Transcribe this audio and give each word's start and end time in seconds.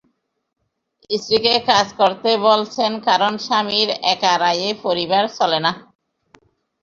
স্ত্রীকে 1.09 1.53
কাজ 1.69 1.87
করতে 1.99 2.29
বলছেন 2.47 2.91
কারণ 3.07 3.33
স্বামীর 3.45 3.89
একার 4.13 4.39
আয়ে 4.51 4.69
পরিবার 4.85 5.23
চলে 5.37 5.59
না। 5.65 5.71